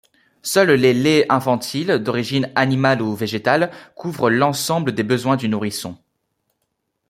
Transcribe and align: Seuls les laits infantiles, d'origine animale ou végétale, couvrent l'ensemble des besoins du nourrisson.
Seuls 0.41 0.71
les 0.71 0.95
laits 0.95 1.27
infantiles, 1.29 1.99
d'origine 1.99 2.51
animale 2.55 3.03
ou 3.03 3.13
végétale, 3.13 3.69
couvrent 3.93 4.31
l'ensemble 4.31 4.93
des 4.95 5.03
besoins 5.03 5.35
du 5.37 5.47
nourrisson. 5.47 5.95